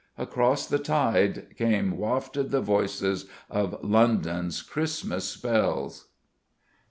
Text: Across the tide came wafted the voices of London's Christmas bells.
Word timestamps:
Across 0.17 0.65
the 0.65 0.79
tide 0.79 1.55
came 1.57 1.95
wafted 1.95 2.49
the 2.49 2.59
voices 2.59 3.27
of 3.51 3.77
London's 3.83 4.63
Christmas 4.63 5.37
bells. 5.37 6.07